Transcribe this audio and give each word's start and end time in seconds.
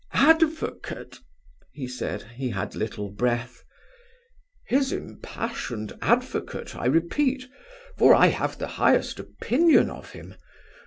"Advocate?" 0.13 1.19
he 1.73 1.87
said. 1.87 2.23
He 2.33 2.49
had 2.49 2.73
little 2.73 3.11
breath. 3.11 3.61
"His 4.65 4.91
impassioned 4.91 5.95
advocate, 6.01 6.75
I 6.75 6.87
repeat; 6.87 7.47
for 7.99 8.15
I 8.15 8.29
have 8.33 8.57
the 8.57 8.65
highest 8.81 9.19
opinion 9.19 9.91
of 9.91 10.13
him. 10.13 10.33